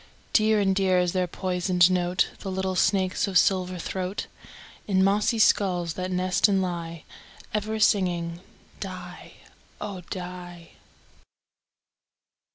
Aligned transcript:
Dear 0.33 0.59
and 0.59 0.75
dear 0.75 0.97
is 0.97 1.13
their 1.13 1.27
poisoned 1.27 1.91
note, 1.91 2.29
The 2.39 2.49
little 2.49 2.73
snakes' 2.75 3.27
of 3.27 3.37
silver 3.37 3.77
throat, 3.77 4.25
In 4.87 5.03
mossy 5.03 5.37
skulls 5.37 5.93
that 5.93 6.09
nest 6.09 6.47
and 6.47 6.59
lie, 6.59 7.03
Ever 7.53 7.79
singing 7.79 8.39
"die, 8.79 9.33
oh! 9.79 10.01
die." 10.09 10.71